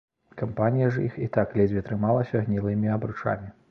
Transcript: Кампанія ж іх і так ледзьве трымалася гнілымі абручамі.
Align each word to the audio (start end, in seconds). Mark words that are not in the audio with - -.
Кампанія 0.39 0.87
ж 0.95 1.03
іх 1.09 1.21
і 1.27 1.29
так 1.37 1.55
ледзьве 1.63 1.87
трымалася 1.91 2.45
гнілымі 2.49 2.95
абручамі. 3.01 3.59